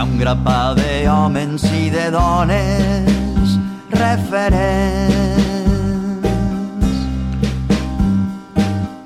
[0.00, 3.56] ha un grapà d'homes i de dones
[3.92, 5.48] referents.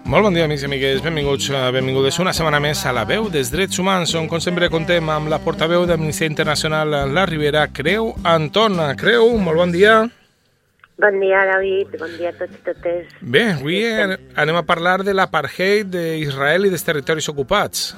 [0.07, 1.01] Molt bon dia, amics i amigues.
[1.03, 4.69] Benvinguts, eh, benvingudes una setmana més a la veu dels drets humans, on, com sempre,
[4.71, 8.79] contem amb la portaveu d'Amnistia Internacional, la Ribera, Creu Anton.
[9.01, 9.97] Creu, molt bon dia.
[11.03, 11.97] Bon dia, David.
[11.99, 13.17] Bon dia a tots i totes.
[13.19, 17.97] Bé, avui anem a parlar de l'apartheid d'Israel i dels territoris ocupats.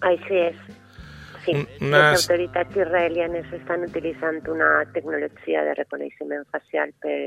[0.00, 0.74] Així és.
[1.44, 1.80] Sí, Unes...
[1.80, 7.18] les autoritats israelianes estan utilitzant una tecnologia de reconeixement facial per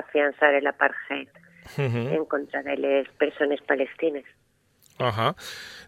[0.00, 2.16] afiançar l'apartheid uh -huh.
[2.16, 4.24] en contra de les persones palestines.
[4.98, 5.34] Uh -huh.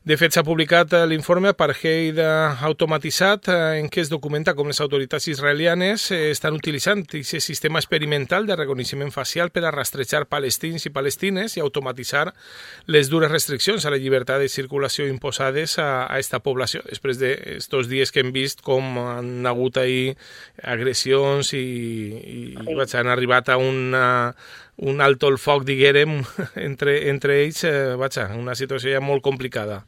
[0.08, 2.16] De fet, s'ha publicat eh, l'informe Apartheid
[2.64, 7.82] automatitzat eh, en què es documenta com les autoritats israelianes eh, estan utilitzant aquest sistema
[7.82, 12.32] experimental de reconeixement facial per a rastrejar palestins i palestines i automatitzar
[12.86, 17.90] les dures restriccions a la llibertat de circulació imposades a, a esta població, després d'estos
[17.92, 20.16] dies que hem vist com han hagut ahir
[20.62, 22.78] agressions i, i sí.
[22.80, 24.08] vaig, han arribat a una,
[24.78, 26.20] un alto el foc, diguérem,
[26.68, 29.82] entre, entre ells, eh, vaig, una situació ja molt complicada.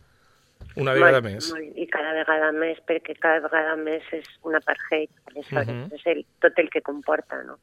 [0.78, 1.50] Una vegada molt, més.
[1.54, 5.94] Molt, I cada vegada més, perquè cada vegada més és un apartheid, aleshores, uh -huh.
[5.94, 7.58] és el, tot el que comporta, no?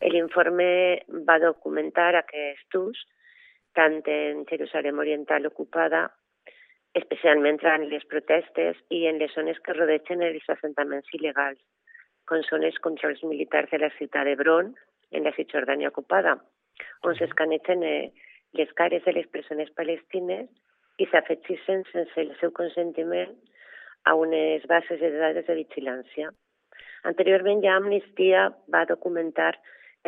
[0.00, 3.06] L'informe va documentar aquests ús,
[3.72, 6.10] tant en Jerusalem Oriental ocupada,
[6.94, 11.60] especialment en les protestes i en les zones que rodegen els assentaments il·legals,
[12.24, 14.74] com són els controls militars de la ciutat d'Hebron,
[15.10, 16.36] en la Cisjordània ocupada,
[17.02, 18.12] on s'escanegen eh,
[18.54, 20.48] les cares de les persones palestines
[21.02, 23.34] i s'afegissin sense el seu consentiment
[24.04, 26.30] a unes bases de dades de vigilància.
[27.10, 29.52] Anteriorment ja Amnistia va documentar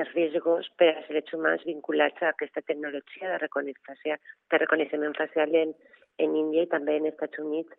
[0.01, 4.17] els riscos per als drets humans vinculats a aquesta tecnologia de,
[4.53, 5.75] de reconeixement facial en,
[6.19, 7.73] en Índia i també en Estats Units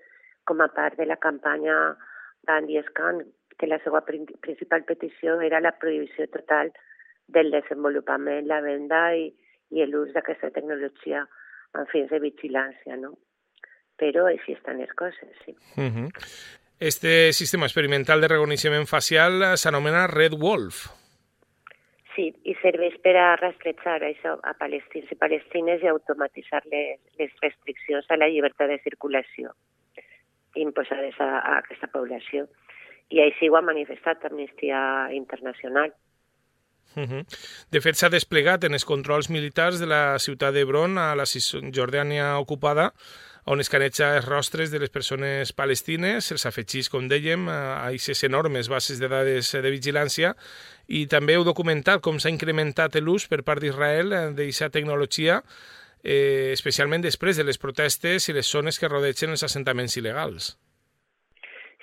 [0.49, 1.75] com a part de la campanya
[2.47, 3.21] d'Andy Scan,
[3.57, 6.71] que la seva principal petició era la prohibició total
[7.27, 9.27] del desenvolupament, la venda i,
[9.75, 11.25] i l'ús d'aquesta tecnologia
[11.75, 13.15] amb fins de vigilància, no?
[13.97, 15.55] Però així estan les coses, sí.
[15.75, 16.09] Uh -huh.
[16.79, 20.85] Este sistema experimental de reconeixement facial s'anomena Red Wolf.
[22.15, 27.31] Sí, i serveix per a rastrejar això a palestins i palestines i automatitzar les, les
[27.41, 29.53] restriccions a la llibertat de circulació
[30.57, 32.47] imposades a, a aquesta població.
[33.09, 34.79] I així ho ha manifestat Amnistia
[35.15, 35.93] Internacional.
[36.95, 37.25] Uh -huh.
[37.71, 42.39] De fet, s'ha desplegat en els controls militars de la ciutat d'Hebron a la Cisjordània
[42.39, 42.93] ocupada,
[43.47, 48.67] on escaneja els rostres de les persones palestines, els afegís, com dèiem, a aquestes enormes
[48.67, 50.35] bases de dades de vigilància,
[50.87, 55.43] i també heu documentat com s'ha incrementat l'ús per part d'Israel d'aquesta tecnologia,
[56.03, 60.57] eh, especialment després de les protestes i les zones que rodegen els assentaments il·legals.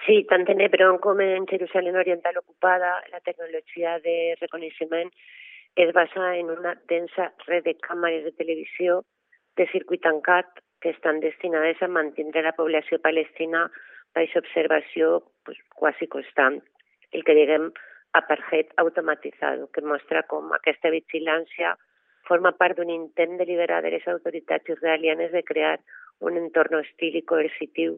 [0.06, 5.09] Sí, tant en Hebron com en Jerusalem Oriental ocupada, la tecnologia de reconeixement
[5.76, 9.00] es basa en una densa red de càmeres de televisió
[9.56, 13.64] de circuit tancat que estan destinades a mantenir la població palestina
[14.14, 16.60] baix observació pues, quasi constant,
[17.12, 17.70] el que diguem
[18.12, 21.78] apartheid automatitzat, que mostra com aquesta vigilància
[22.28, 25.78] forma part d'un intent deliberat de les autoritats israelianes de crear
[26.20, 27.97] un entorn hostil i coercitiu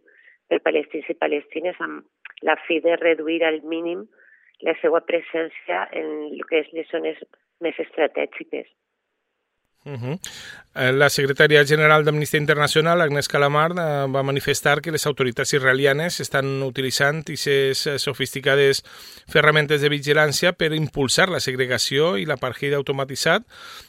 [0.51, 4.07] per palestins i palestines amb la fi de reduir al mínim
[4.67, 7.21] la seva presència en el que és les zones
[7.65, 8.69] més estratègiques.
[9.87, 10.19] Uh -huh.
[10.77, 16.63] La secretària general d'Amnistia Internacional, Agnès Calamar, eh, va manifestar que les autoritats israelianes estan
[16.63, 18.83] utilitzant aquestes eh, sofisticades
[19.27, 23.47] ferramentes de vigilància per impulsar la segregació i l'apartheid automatitzat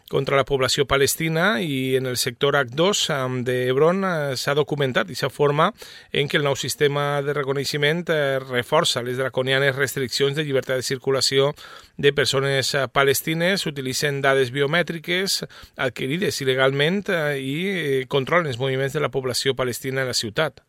[0.07, 4.05] contra la població palestina i en el sector H2 d'Hebron
[4.37, 5.73] s'ha documentat aquesta forma
[6.13, 8.05] en què el nou sistema de reconeixement
[8.47, 11.53] reforça les draconianes restriccions de llibertat de circulació
[11.97, 15.41] de persones palestines, utilitzen dades biomètriques,
[15.81, 20.61] adquirides il·legalment eh, i eh, controlen els moviments de la població palestina a la ciutat.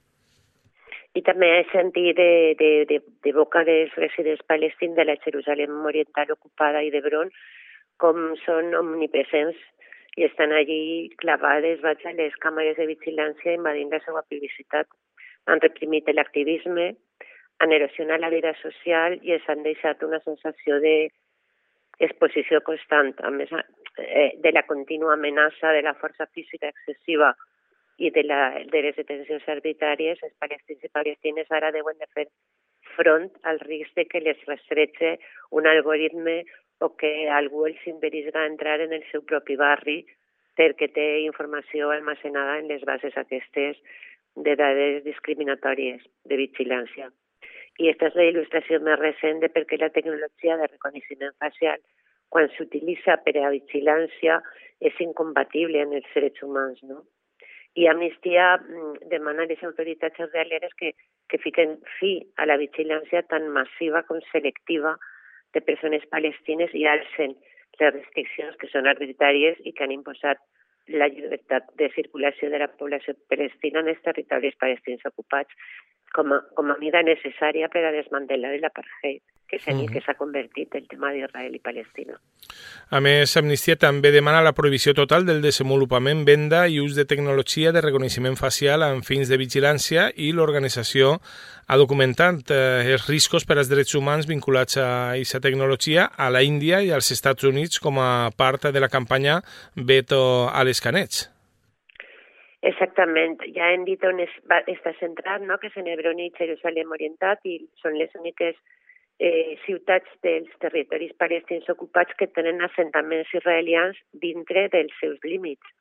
[1.17, 5.85] I també he sentit de, de, de, de boca dels residents palestins de la Jerusalem
[5.89, 7.33] Oriental ocupada i d'Hebron
[8.03, 9.59] com són omnipresents
[10.19, 14.89] i estan allí clavades, vaig a les càmeres de vigilància invadint la seva privacitat.
[15.47, 16.93] Han reprimit l'activisme,
[17.59, 20.95] han erosionat la vida social i els han deixat una sensació de
[21.99, 27.33] exposició constant, a més eh, de la contínua amenaça de la força física excessiva
[27.99, 28.43] i de, la,
[28.73, 32.29] de les detencions arbitràries, els palestins i palestines ara deuen de fer
[32.95, 35.17] front al risc de que les rastreche
[35.51, 36.45] un algoritme
[36.81, 40.05] o que algú els impedisca entrar en el seu propi barri
[40.59, 43.79] perquè té informació almacenada en les bases aquestes
[44.37, 47.11] de dades discriminatòries de vigilància.
[47.79, 51.79] I aquesta és la il·lustració més recent de perquè la tecnologia de reconeixement facial,
[52.35, 54.41] quan s'utilitza per a vigilància,
[54.81, 57.05] és incompatible en els drets humans, no?
[57.79, 58.57] I Amnistia
[59.13, 60.93] demana a les autoritats israelianes que,
[61.31, 64.97] que fiquen fi a la vigilància tan massiva com selectiva
[65.55, 67.37] de persones palestines i alcen
[67.79, 70.41] les restriccions que són arbitràries i que han imposat
[70.89, 75.55] la llibertat de circulació de la població palestina en els territoris palestins ocupats
[76.15, 80.03] com a, com a mida necessària per a desmantellar l'apartheid que és en el que
[80.05, 82.19] s'ha convertit el tema d'Israel i Palestina.
[82.93, 87.73] A més, Amnistia també demana la prohibició total del desenvolupament, venda i ús de tecnologia
[87.73, 91.17] de reconeixement facial amb fins de vigilància i l'organització
[91.69, 96.45] ha documentat eh, els riscos per als drets humans vinculats a aquesta tecnologia a la
[96.45, 99.41] Índia i als Estats Units com a part de la campanya
[99.75, 100.21] Veto
[100.53, 101.25] a l'escaneig.
[102.67, 105.61] Exactament, ja hem dit on es va, està centrat, no?
[105.63, 108.57] que és en Hebron i Jerusalem Orientat i són les úniques
[109.23, 115.75] eh, ciutats dels territoris palestins ocupats que tenen assentaments israelians dintre dels seus límits.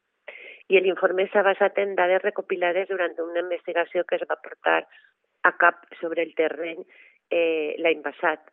[0.70, 4.84] I l'informe s'ha basat en dades recopilades durant una investigació que es va portar
[5.50, 6.84] a cap sobre el terreny
[7.32, 8.52] eh, l'any passat,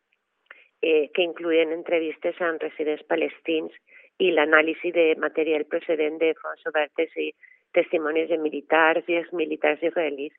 [0.80, 3.74] eh, que incluïen entrevistes amb residents palestins
[4.22, 7.32] i l'anàlisi de material procedent de fonts obertes i
[7.76, 10.34] testimonis de militars i exmilitars israelis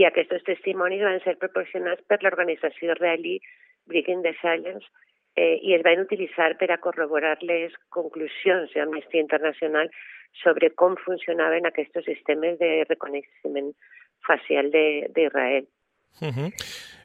[0.00, 3.38] i aquests testimonis van ser proporcionats per l'organització israelí
[3.90, 4.86] Breaking the Silence
[5.34, 9.90] eh, es van utilitzar per a corroborar les conclusions d'Amnistia Internacional
[10.42, 13.72] sobre com funcionaven aquests sistemes de reconeixement
[14.26, 15.66] facial d'Israel.
[16.20, 16.50] Uh -huh.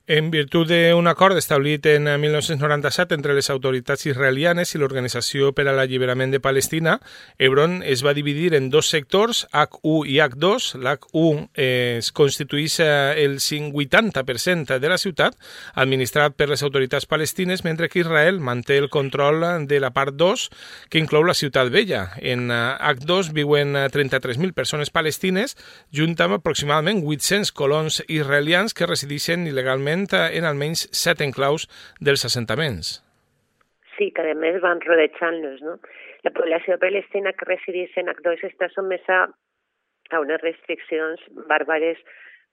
[0.07, 5.73] En virtut d'un acord establit en 1997 entre les autoritats israelianes i l'Organització per a
[5.75, 6.93] l'Alliberament de Palestina,
[7.35, 10.77] Hebron es va dividir en dos sectors, H1 i H2.
[10.79, 15.35] L'H1 es constitueix el 80% de la ciutat,
[15.75, 20.47] administrat per les autoritats palestines, mentre que Israel manté el control de la part 2,
[20.87, 22.13] que inclou la ciutat vella.
[22.23, 25.59] En H2 viuen 33.000 persones palestines,
[25.91, 31.67] junt amb aproximadament 800 colons israelians que resideixen il·legalment en almenys set enclaus
[31.99, 32.97] dels assentaments.
[33.97, 35.79] Sí, que a més van rodejant-los, no?
[36.25, 39.25] La població palestina que resideix en Acdós està sotmesa
[40.11, 41.99] a unes restriccions bàrbares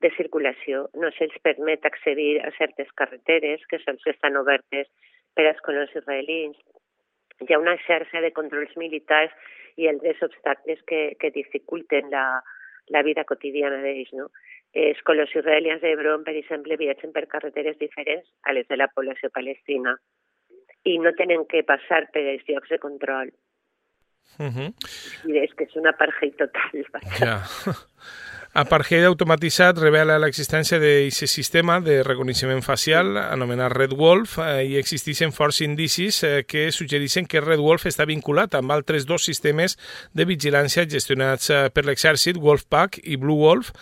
[0.05, 0.87] de circulació.
[1.01, 4.89] No se'ls permet accedir a certes carreteres que sols estan obertes
[5.37, 6.57] per als colons israelins.
[7.43, 9.33] Hi ha una xarxa de controls militars
[9.77, 12.27] i altres obstacles que, que dificulten la,
[12.95, 14.29] la vida quotidiana d'ells, no?
[14.75, 19.31] Els colors israelians d'Hebron, per exemple, viatgen per carreteres diferents a les de la població
[19.31, 19.95] palestina
[20.85, 23.31] i no tenen que passar per els llocs de control.
[24.39, 24.69] Uh -huh.
[25.31, 26.85] I és que és una apartheid total.
[27.19, 27.39] Ja.
[28.55, 35.35] Apartheid automatitzat revela l'existència d'aquest sistema de reconeixement facial anomenat Red Wolf eh, i existeixen
[35.35, 39.75] forts indicis eh, que suggereixen que Red Wolf està vinculat amb altres dos sistemes
[40.15, 43.73] de vigilància gestionats eh, per l'exèrcit, Wolfpack i Blue Wolf.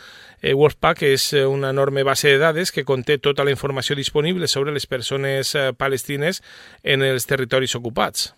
[0.42, 4.88] Wolfpack és una enorme base de dades que conté tota la informació disponible sobre les
[4.88, 6.40] persones palestines
[6.82, 8.32] en els territoris ocupats.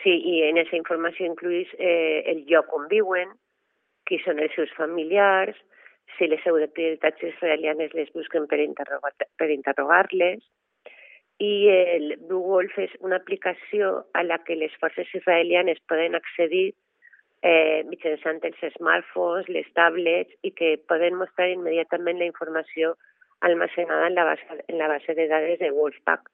[0.00, 3.36] Sí, i en aquesta informació incluïs eh, el lloc on viuen,
[4.10, 5.54] qui són els seus familiars,
[6.18, 10.02] si les autoritats israelianes les busquen per interrogar-les, per interrogar
[11.40, 16.74] i el Blue Wolf és una aplicació a la que les forces israelianes poden accedir
[17.40, 22.92] eh, mitjançant els smartphones, les tablets i que poden mostrar immediatament la informació
[23.40, 26.28] almacenada en la base, en la base de dades de Wolfpack.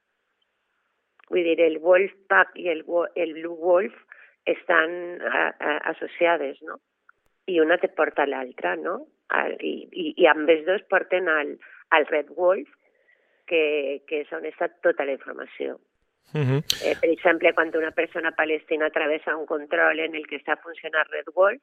[1.30, 2.82] Vull dir, el Wolfpack i el,
[3.14, 3.94] el Blue Wolf
[4.46, 6.80] estan a, a, associades, no?
[7.46, 8.98] I una te porta a l'altra, no?
[9.58, 11.56] I, i, I amb els dos porten al,
[11.96, 12.68] al Red Wolf,
[13.46, 15.78] que, que és on està tota la informació.
[16.34, 16.60] Uh -huh.
[16.82, 21.06] eh, per exemple, quan una persona palestina travessa un control en el que està funcionant
[21.10, 21.62] Red Wolf,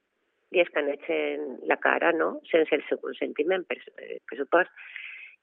[0.51, 4.71] li escanegen la cara, no?, sense el seu consentiment, per, eh, per supost,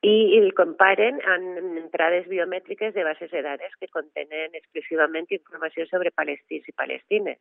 [0.01, 5.87] i, i el comparen amb entrades biomètriques de bases de dades que contenen exclusivament informació
[5.87, 7.39] sobre palestins i palestines.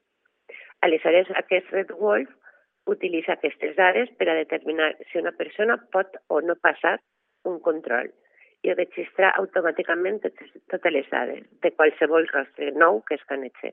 [0.82, 2.30] Aleshores, aquest Red Wolf
[2.94, 6.98] utilitza aquestes dades per a determinar si una persona pot o no passar
[7.50, 8.10] un control
[8.68, 13.72] i registrar automàticament totes, totes les dades de qualsevol rostre nou que escanetge.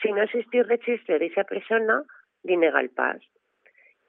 [0.00, 2.00] Si no existís registre d'aquesta persona,
[2.48, 3.20] li nega el pas.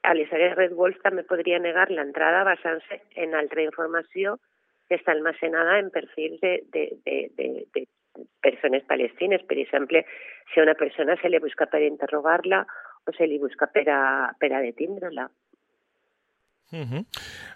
[0.07, 4.38] Aleshores, Red Wolf també podria negar l'entrada basant-se en altra informació
[4.88, 7.83] que està almacenada en perfils de, de, de, de, de
[8.41, 9.43] persones palestines.
[9.50, 10.05] Per exemple,
[10.53, 12.63] si a una persona se li busca per interrogar-la
[13.06, 14.01] o se li busca per a,
[14.39, 15.29] per a detindre-la.
[16.72, 17.06] Uh -huh.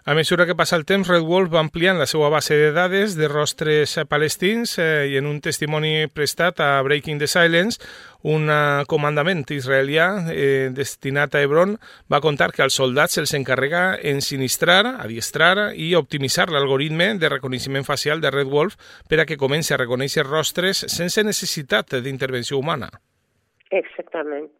[0.04, 3.14] A mesura que passa el temps, Red Wolf va ampliant la seva base de dades
[3.14, 7.78] de rostres palestins eh, i en un testimoni prestat a Breaking the Silence,
[8.22, 11.78] un uh, comandament israelià eh, destinat a Hebron
[12.10, 18.20] va contar que als soldats se'ls encarrega ensinistrar, adiestrar i optimitzar l'algoritme de reconeixement facial
[18.20, 18.74] de Red Wolf
[19.08, 22.90] per a que comenci a reconèixer rostres sense necessitat d'intervenció humana.
[23.70, 24.50] Exactament.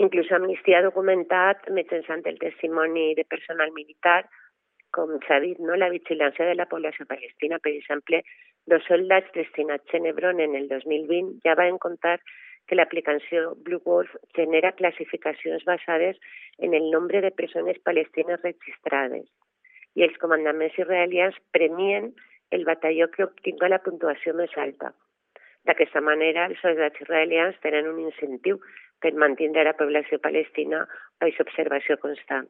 [0.00, 4.22] Inclús Amnistia ha documentat mitjançant el testimoni de personal militar
[4.92, 5.76] com s'ha dit, no?
[5.76, 7.58] la vigilància de la població palestina.
[7.58, 8.22] Per exemple,
[8.68, 12.18] dos soldats destinats a Hebron en el 2020 ja van contar
[12.68, 16.20] que l'aplicació Blue Wolf genera classificacions basades
[16.58, 19.26] en el nombre de persones palestines registrades
[19.98, 22.12] i els comandaments israelians premien
[22.50, 24.92] el batalló que obtinga la puntuació més alta.
[25.68, 28.58] D'aquesta manera, els soldats israelians tenen un incentiu
[29.02, 32.48] per mantenir la població palestina a aquesta observació constant.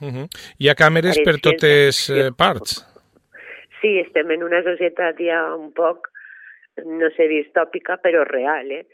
[0.00, 0.26] Uh -huh.
[0.58, 2.84] Hi ha càmeres per totes eh, parts?
[3.80, 6.08] Sí, estem en una societat ja un poc,
[6.84, 8.86] no sé, distòpica, però real, eh?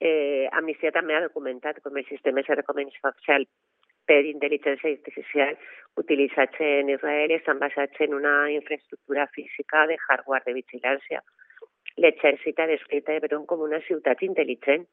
[0.00, 3.46] eh Amnistia també ha documentat com els sistemes de reconeixement
[4.06, 5.56] per intel·ligència artificial
[5.96, 11.22] utilitzats en Israel estan basats en una infraestructura física de hardware de vigilància.
[11.96, 14.86] L'exèrcit ha descrit Hebron com una ciutat intel·ligent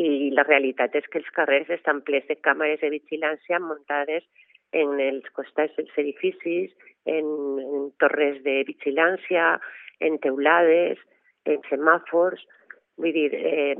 [0.00, 4.24] i la realitat és que els carrers estan plens de càmeres de vigilància muntades
[4.72, 6.72] en els costats dels edificis,
[7.04, 7.26] en,
[7.60, 9.58] en torres de vigilància,
[10.00, 10.98] en teulades,
[11.44, 12.40] en semàfors.
[12.96, 13.76] Vull dir, eh,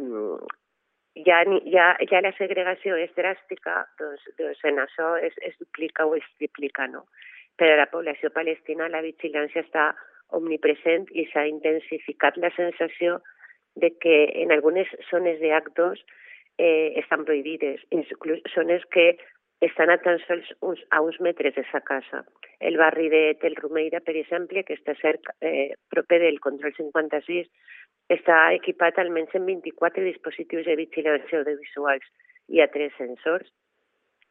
[1.27, 1.43] ja,
[1.73, 6.29] ja, ja la segregació és dràstica, doncs, doncs en això es, es duplica o es
[6.39, 7.07] triplica, no?
[7.57, 9.93] Per a la població palestina la vigilància està
[10.33, 13.21] omnipresent i s'ha intensificat la sensació
[13.75, 16.05] de que en algunes zones d'actos
[16.59, 19.17] eh, estan prohibides, inclús zones que
[19.63, 22.25] estan a tan sols uns, a uns metres de sa casa.
[22.59, 27.47] El barri de Tel Rumeira, per exemple, que està cerca, eh, proper del control 56,
[28.11, 32.07] està equipat almenys en 24 dispositius de vigilància audiovisuals
[32.49, 33.49] i a tres sensors.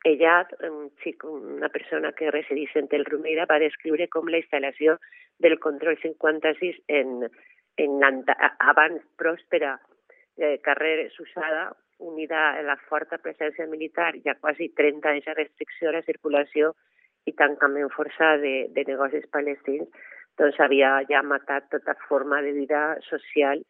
[0.03, 4.97] Ella, un xic, una persona que resideix en Tel Rumeira, va descriure com la instal·lació
[5.39, 7.29] del control 56 en,
[7.77, 8.23] en
[8.59, 9.77] abans pròspera
[10.37, 15.35] eh, carrer Susada, unida a la forta presència militar i a quasi 30 anys de
[15.37, 16.73] restricció a la circulació
[17.29, 19.87] i tancament forçat de, de negocis palestins,
[20.39, 23.61] doncs havia ja matat tota forma de vida social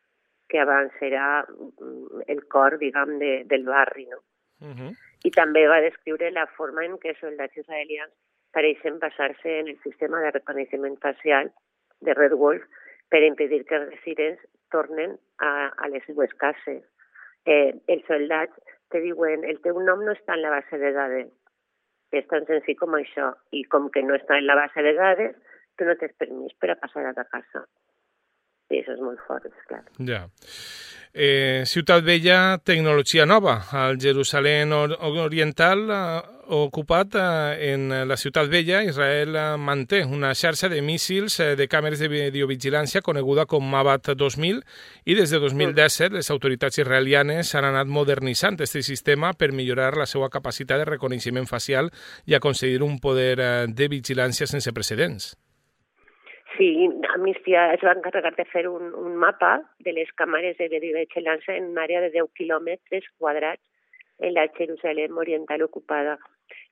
[0.48, 4.20] que abans era mm, el cor, diguem, de, del barri, no?
[4.62, 4.92] Uh -huh.
[5.24, 8.14] I també va descriure la forma en què soldats israelians
[8.52, 11.52] pareixen basar-se en el sistema de reconeixement facial
[12.02, 12.64] de Red Wolf
[13.12, 14.42] per impedir que els residents
[14.72, 16.82] tornen a, a les seues cases.
[17.46, 18.56] Eh, els soldats
[18.94, 21.30] te diuen el teu nom no està en la base de dades.
[22.16, 23.32] És tan senzill com això.
[23.56, 25.36] I com que no està en la base de dades,
[25.80, 27.64] tu no tens permís per a passar a ta casa.
[28.72, 29.84] I això és molt fort, és clar.
[30.08, 30.26] Ja.
[31.14, 33.68] Eh, Ciutat Vella, tecnologia nova.
[33.72, 40.70] Al Jerusalem Oriental eh, ocupat eh, en la Ciutat Vella, Israel eh, manté una xarxa
[40.70, 44.64] de míssils eh, de càmeres de videovigilància coneguda com Mabat 2000
[45.04, 50.08] i des de 2017 les autoritats israelianes han anat modernitzant aquest sistema per millorar la
[50.08, 51.92] seva capacitat de reconeixement facial
[52.26, 55.34] i aconseguir un poder eh, de vigilància sense precedents.
[56.58, 59.52] Sí, Amnistia es va encarregar de fer un, un mapa
[59.86, 63.64] de les càmeres de videovigilància en una àrea de 10 quilòmetres quadrats
[64.20, 66.18] en la Jerusalem oriental ocupada,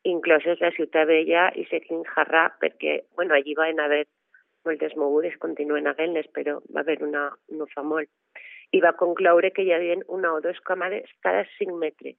[0.03, 4.05] incloses la ciutat vella i Sekin Harra, perquè bueno, allí van haver
[4.67, 8.09] moltes mogudes, continuen havent-les, però va haver una no fa molt.
[8.75, 12.17] I va concloure que hi havia una o dues càmeres cada 5 metres.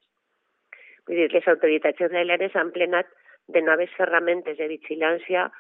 [1.07, 3.11] Vull dir, les autoritats israelianes han plenat
[3.49, 5.50] de noves ferramentes de vigilància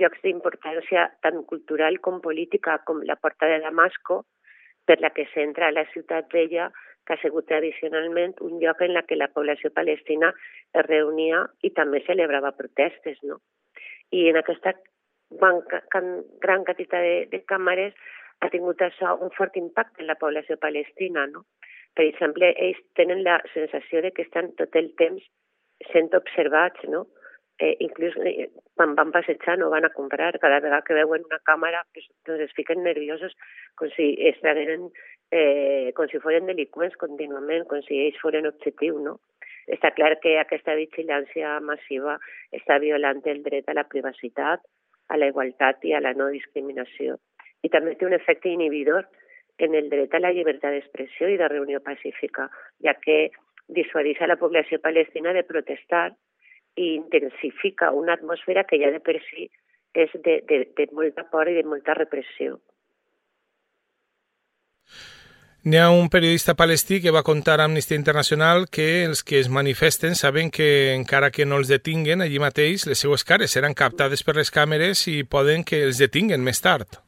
[0.00, 4.24] llocs d'importància tant cultural com política com la Porta de Damasco,
[4.84, 6.70] per la que s'entra a la ciutat vella,
[7.04, 10.32] que ha sigut tradicionalment un lloc en la que la població palestina
[10.72, 13.18] es reunia i també celebrava protestes.
[13.22, 13.40] No?
[14.10, 14.72] I en aquesta
[15.30, 15.60] gran,
[16.40, 17.96] gran quantitat de, de càmeres
[18.40, 21.26] ha tingut això un fort impacte en la població palestina.
[21.32, 21.44] No?
[21.94, 25.24] Per exemple, ells tenen la sensació de que estan tot el temps
[25.92, 27.04] sent observats, no?
[27.58, 31.40] Eh, inclús eh, quan van passejar no van a comprar, cada vegada que veuen una
[31.46, 33.34] càmera pues, doncs es fiquen nerviosos
[33.78, 34.90] com si estigueren,
[35.30, 39.18] eh, com si foren delinqüents contínuament, com si ells foren objectiu, no?
[39.70, 42.18] Està clar que aquesta vigilància massiva
[42.52, 44.60] està violant el dret a la privacitat,
[45.08, 47.16] a la igualtat i a la no discriminació.
[47.64, 49.06] I també té un efecte inhibidor
[49.58, 52.50] en el dret a la llibertat d'expressió i de reunió pacífica,
[52.84, 53.30] ja que
[53.72, 56.10] dissuadeix a la població palestina de protestar
[56.76, 59.48] i intensifica una atmosfera que ja de per si
[59.94, 62.58] és de, de, de molta por i de molta repressió.
[65.64, 69.48] N'hi ha un periodista palestí que va contar a Amnistia Internacional que els que es
[69.48, 74.20] manifesten saben que encara que no els detinguen allí mateix, les seues cares seran captades
[74.26, 77.00] per les càmeres i poden que els detinguen més tard.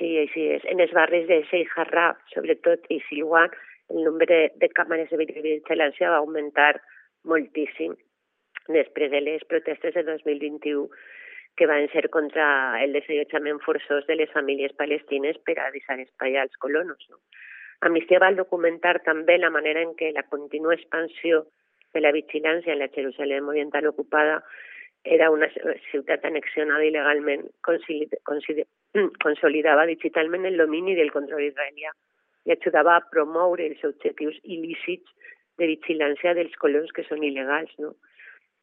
[0.00, 0.66] Sí, així és.
[0.66, 3.54] En els barris de Sheikh Jarrah, sobretot, i Silwan,
[3.94, 6.72] el nombre de, de càmeres de vigilància va augmentar
[7.22, 7.94] moltíssim
[8.74, 10.88] després de les protestes de 2021
[11.56, 12.46] que van ser contra
[12.82, 17.02] el desallotjament forçós de les famílies palestines per a deixar espai als colonos.
[17.10, 17.18] No?
[17.88, 21.46] Amnistia va documentar també la manera en què la contínua expansió
[21.94, 24.42] de la vigilància en la Jerusalem oriental ocupada
[25.04, 25.48] era una
[25.90, 27.46] ciutat anexionada il·legalment,
[29.24, 31.92] consolidava digitalment el domini del control israelià
[32.44, 35.08] i ajudava a promoure els objectius il·lícits
[35.60, 37.72] de vigilància dels colons que són il·legals.
[37.80, 37.94] No?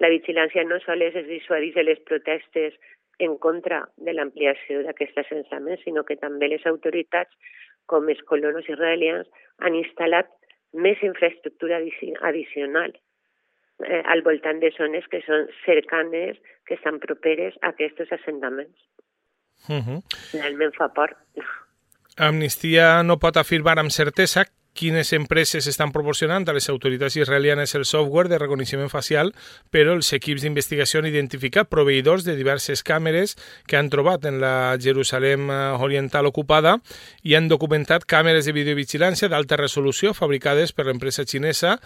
[0.04, 2.76] La vigilància no sols es dissuadís de les protestes
[3.20, 7.34] en contra de l'ampliació d'aquest assentament, sinó que també les autoritats
[7.90, 9.30] com els colonos israelians
[9.66, 10.30] han instal·lat
[10.74, 16.38] més infraestructura addicional eh, al voltant de zones que són cercanes,
[16.68, 18.78] que estan properes a aquests assentaments.
[19.70, 20.00] Uh -huh.
[20.34, 21.16] Realment fa por.
[22.18, 24.46] Amnistia no pot afirmar amb certesa
[24.78, 29.34] quines empreses estan proporcionant a les autoritats israelianes el software de reconeixement facial,
[29.74, 33.34] però els equips d'investigació han identificat proveïdors de diverses càmeres
[33.68, 36.78] que han trobat en la Jerusalem eh, oriental ocupada
[37.24, 41.80] i han documentat càmeres de videovigilància d'alta resolució fabricades per l'empresa xinesa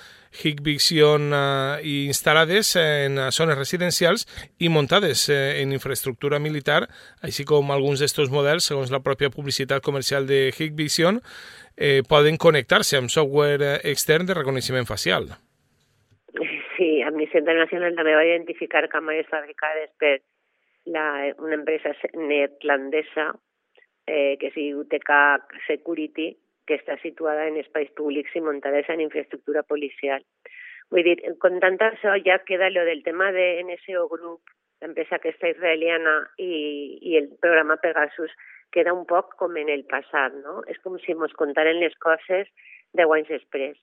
[0.43, 4.27] Hikvision eh, i instal·lades en zones residencials
[4.59, 6.83] i muntades eh, en infraestructura militar,
[7.23, 11.21] així com alguns d'estos models, segons la pròpia publicitat comercial de Hikvision,
[11.77, 15.29] eh, poden connectar-se amb software eh, extern de reconeixement facial.
[16.77, 20.19] Sí, Amnistia Internacional també va identificar càmeres fabricades per
[20.85, 23.31] la, una empresa neerlandesa
[24.07, 25.17] eh, que es diu TK
[25.67, 26.31] Security,
[26.67, 30.23] que està situada en espais públics i muntades en infraestructura policial.
[31.39, 34.41] Con tant això ja queda lo del tema de NSO Group,
[34.81, 38.33] l'empresa aquesta israeliana i, i el programa Pegasus,
[38.75, 40.61] queda un poc com en el passat, no?
[40.71, 42.49] És com si ens contaren les coses
[42.97, 43.77] deu anys després.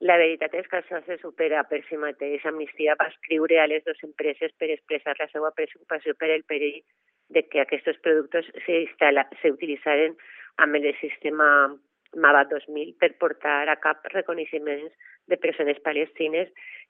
[0.00, 2.44] La veritat és que això se supera per si mateix.
[2.48, 6.80] Amnistia va escriure a les dues empreses per expressar la seva preocupació per el perill
[7.36, 10.16] de que aquests productes s'utilitzaren
[10.64, 11.50] amb el sistema
[12.16, 14.90] MAVA 2000 per portar a cap reconeixements
[15.30, 16.48] de persones palestines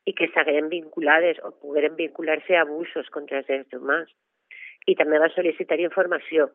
[0.09, 4.15] i que s'hagueren vinculades o pogueren vincular-se a abusos contra els drets humans.
[4.87, 6.49] I també va sol·licitar informació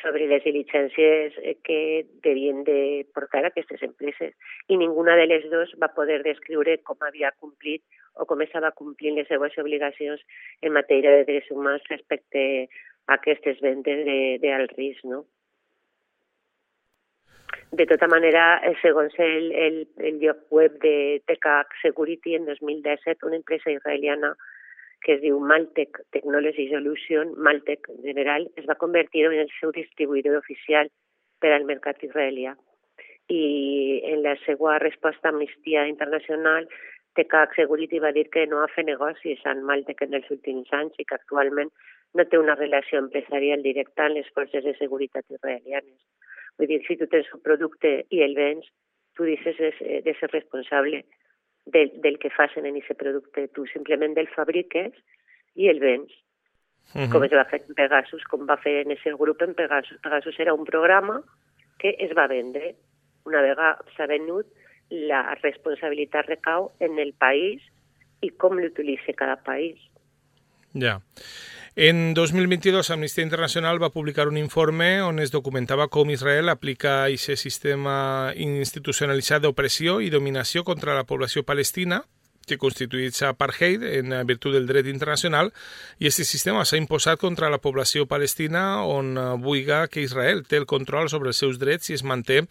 [0.00, 4.34] sobre les diligències eh, que devien de portar aquestes empreses
[4.68, 7.82] i ninguna de les dues va poder descriure com havia complit
[8.14, 10.22] o com estava complint les seues obligacions
[10.62, 12.44] en matèria de drets humans respecte
[13.06, 14.04] a aquestes vendes
[14.42, 15.24] d'alt risc, no?
[17.74, 23.26] De tota manera, eh, segons el, el, el lloc web de TKH Security, en 2017,
[23.26, 24.30] una empresa israeliana
[25.04, 29.72] que es diu Maltec Technology Solution, Maltec en general, es va convertir en el seu
[29.76, 30.90] distribuïdor oficial
[31.44, 32.54] per al mercat israelià.
[33.28, 33.44] I
[34.10, 36.68] en la seva resposta a Amnistia Internacional,
[37.14, 40.96] TCAC Security va dir que no ha fet negocis amb Maltec en els últims anys
[40.98, 41.70] i que actualment
[42.14, 46.00] no té una relació empresarial directa amb les forces de seguretat israelianes.
[46.58, 48.66] Vull dir, si tu tens un producte i el vens,
[49.14, 51.04] tu dices de ser responsable
[51.66, 53.48] del, del que facin en aquest producte.
[53.48, 54.92] Tu simplement el fabriques
[55.54, 56.12] i el vens.
[56.94, 57.12] Uh -huh.
[57.12, 59.98] Com es va fer en Pegasus, com va fer en aquest grup en Pegasus.
[60.00, 61.22] Pegasus era un programa
[61.78, 62.74] que es va vendre.
[63.24, 64.46] Una vegada s'ha venut,
[64.90, 67.62] la responsabilitat recau en el país
[68.20, 69.78] i com l'utilitza cada país.
[70.74, 70.80] Ja.
[70.80, 71.00] Yeah.
[71.76, 77.42] En 2022, Amnistia Internacional va publicar un informe on es documentava com Israel aplica aquest
[77.42, 82.04] sistema institucionalitzat d'opressió i dominació contra la població palestina
[82.48, 85.50] que constituïts apartheid en virtut del dret internacional
[85.98, 90.68] i aquest sistema s'ha imposat contra la població palestina on buiga que Israel té el
[90.70, 92.42] control sobre els seus drets i es manté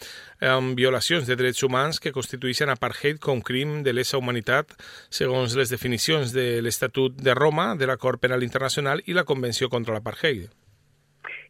[0.41, 4.75] amb violacions de drets humans que constitueixen apartheid com crim de lesa humanitat
[5.09, 9.95] segons les definicions de l'Estatut de Roma, de l'Acord Penal Internacional i la Convenció contra
[9.95, 10.49] l'apartheid.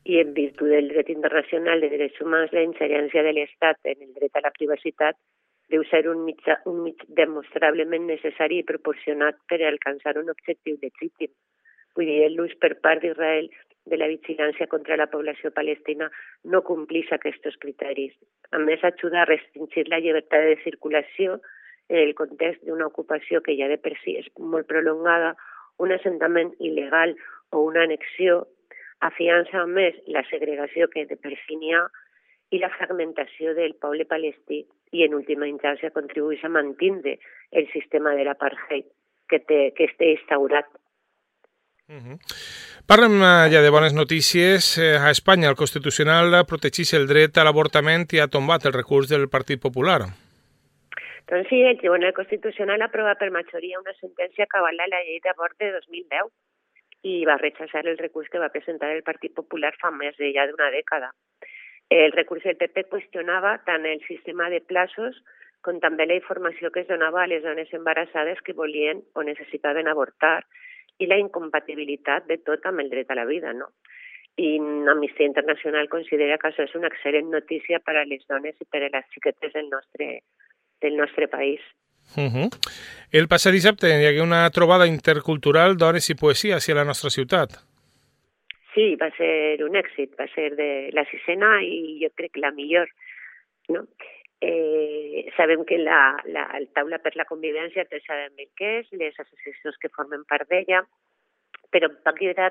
[0.04, 4.12] I en virtut del dret internacional de drets humans, la ingerència de l'Estat en el
[4.18, 5.16] dret a la privacitat
[5.74, 11.32] deu ser un mitjà, un mig demostrablement necessari i proporcionat per alcançar un objectiu legítim.
[11.98, 13.50] Vull dir, l'ús per part d'Israel
[13.90, 16.10] de la vigilància contra la població palestina
[16.54, 18.14] no complís aquests criteris.
[18.56, 21.40] A més, ajuda a restringir la llibertat de circulació
[21.90, 25.34] en el context d'una ocupació que ja de per si és molt prolongada,
[25.84, 27.16] un assentament il·legal
[27.52, 28.44] o una annexió
[29.04, 31.84] afiança més la segregació que de per si n'hi ha
[32.54, 34.62] i la fragmentació del poble palestí
[34.94, 37.18] i en última instància contribueix a mantindre
[37.52, 38.86] el sistema de l'apartheid
[39.30, 40.70] que, té, que està instaurat.
[41.90, 42.18] Uh -huh.
[42.86, 44.78] Parlem eh, ja de bones notícies.
[44.78, 49.10] Eh, a Espanya el Constitucional protegeix el dret a l'avortament i ha tombat el recurs
[49.10, 50.02] del Partit Popular.
[51.28, 55.58] Doncs sí, el Tribunal Constitucional aprova per majoria una sentència que avala la llei d'abort
[55.58, 56.30] de 2010
[57.04, 60.46] i va rechaçar el recurs que va presentar el Partit Popular fa més de ja
[60.48, 61.12] d'una dècada.
[61.90, 65.20] El recurs del PP qüestionava tant el sistema de plaços
[65.64, 69.88] com també la informació que es donava a les dones embarassades que volien o necessitaven
[69.88, 70.42] avortar
[71.00, 73.72] i la incompatibilitat de tot amb el dret a la vida, no?
[74.36, 74.58] I
[74.92, 78.82] Amnistia Internacional considera que això és una excel·lent notícia per a les dones i per
[78.82, 80.24] a les xiquetes del nostre,
[80.82, 81.62] del nostre país.
[82.18, 82.50] Uh -huh.
[83.12, 87.73] El passat dissabte hi hagué una trobada intercultural d'hores i poesia hacia la nostra ciutat.
[88.74, 92.90] Sí, va ser un èxit, va ser de la sisena i jo crec la millor.
[93.70, 93.86] No?
[94.44, 98.90] Eh, sabem que la, la el taula per la convivència té sabem el que és,
[99.00, 100.82] les associacions que formen part d'ella,
[101.72, 102.50] però va cridar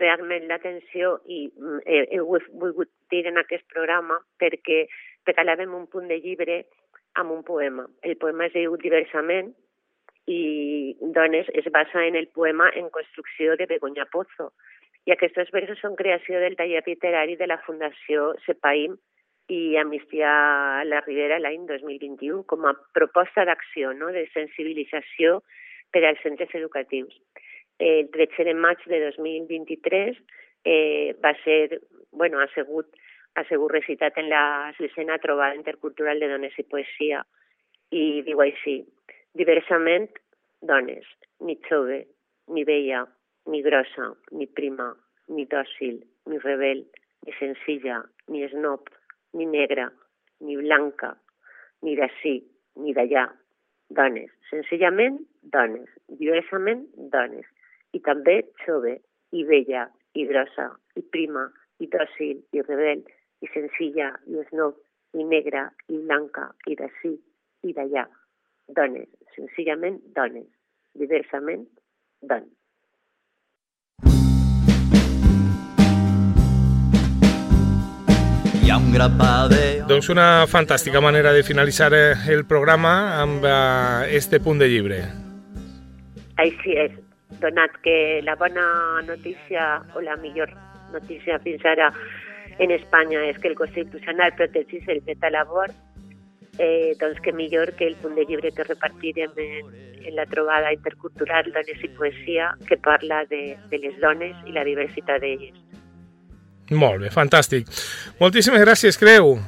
[0.00, 1.46] realment l'atenció i
[1.86, 4.84] eh, he volgut dir en aquest programa perquè
[5.28, 6.62] regalàvem un punt de llibre
[7.20, 7.86] amb un poema.
[8.02, 9.52] El poema es diu Diversament
[10.30, 10.40] i
[11.16, 14.52] Dones es basa en el poema En construcció de Begoña Pozo.
[15.08, 18.98] I aquests versos són creació del taller literari de la Fundació Sepaim
[19.50, 20.30] i Amnistia
[20.80, 24.12] a la Ribera l'any 2021 com a proposta d'acció, no?
[24.14, 25.40] de sensibilització
[25.90, 27.16] per als centres educatius.
[27.80, 30.20] El 13 de maig de 2023
[30.64, 31.80] eh, va ser,
[32.12, 32.92] bueno, ha sigut,
[33.34, 37.24] ha sigut recitat en la sisena trobada intercultural de dones i poesia
[37.90, 38.82] i diu així,
[39.34, 40.10] diversament
[40.60, 41.08] dones,
[41.40, 42.04] ni jove,
[42.52, 43.06] ni vella,
[43.50, 44.92] ni grossa, ni prima,
[45.34, 45.96] ni dòcil,
[46.30, 46.84] ni rebel,
[47.26, 48.86] ni senzilla, ni snob,
[49.34, 49.90] ni negra,
[50.40, 51.16] ni blanca,
[51.82, 52.36] ni d'ací,
[52.76, 53.26] ni d'allà.
[53.90, 55.88] Dones, senzillament dones,
[56.20, 56.84] diversament
[57.14, 57.46] dones.
[57.92, 59.00] I també jove,
[59.34, 61.48] i vella, i grossa, i prima,
[61.82, 63.02] i dòcil, i rebel,
[63.42, 64.78] i senzilla, i snob,
[65.18, 67.16] i negra, i blanca, i d'ací,
[67.66, 68.06] i d'allà.
[68.78, 70.46] Dones, senzillament dones,
[70.94, 71.66] diversament
[72.22, 72.59] dones.
[78.70, 78.92] Ha un
[79.50, 79.82] de...
[79.88, 84.98] Doncs una fantàstica manera de finalitzar eh, el programa amb uh, este punt de llibre.
[86.38, 86.92] Així és,
[87.42, 90.52] donat que la bona notícia o la millor
[90.92, 91.90] notícia fins ara
[92.58, 95.74] en Espanya és que el Constitucional protegís el dret a l'abort,
[96.58, 100.72] eh, doncs que millor que el punt de llibre que repartirem en, en la trobada
[100.76, 105.69] intercultural Dones i Poesia que parla de, de les dones i la diversitat d'elles.
[106.70, 107.70] Molt bé, fantàstic.
[108.20, 109.38] Moltíssimes gràcies, Creu.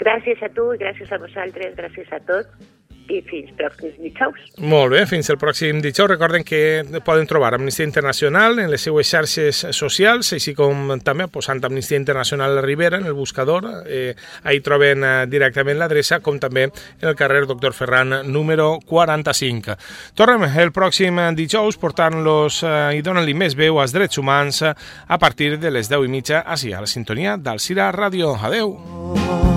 [0.00, 2.73] Gràcies a tu i gràcies a vosaltres, gràcies a tots
[3.08, 4.40] i fins pròxims dijous.
[4.64, 6.08] Molt bé, fins el pròxim dijous.
[6.14, 11.62] Recorden que poden trobar Amnistia Internacional en les seues xarxes socials, així com també posant
[11.64, 13.66] Amnistia Internacional a la Ribera en el buscador.
[13.86, 14.14] Eh,
[14.44, 19.78] ahí troben eh, directament l'adreça, com també en el carrer Doctor Ferran número 45.
[20.16, 25.54] Tornem el pròxim dijous portant-los eh, i donant-li més veu als drets humans a partir
[25.58, 28.36] de les 10 i mitja així a la sintonia d'Alcira Ràdio.
[28.44, 29.53] Adeu!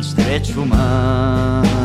[0.00, 1.79] Dels drets.